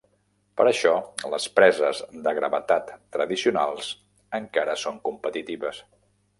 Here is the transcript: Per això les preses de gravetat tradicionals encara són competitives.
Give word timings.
Per 0.61 0.65
això 0.69 0.93
les 1.33 1.45
preses 1.59 1.99
de 2.29 2.33
gravetat 2.39 2.89
tradicionals 3.19 3.93
encara 4.43 4.77
són 4.89 5.01
competitives. 5.11 5.87